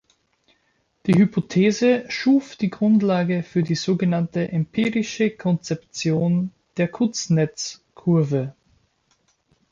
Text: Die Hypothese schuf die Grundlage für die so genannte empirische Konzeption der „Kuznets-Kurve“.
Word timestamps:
Die 1.05 1.13
Hypothese 1.13 2.05
schuf 2.09 2.55
die 2.55 2.71
Grundlage 2.71 3.43
für 3.43 3.61
die 3.61 3.75
so 3.75 3.97
genannte 3.97 4.51
empirische 4.51 5.29
Konzeption 5.29 6.51
der 6.77 6.87
„Kuznets-Kurve“. 6.87 8.55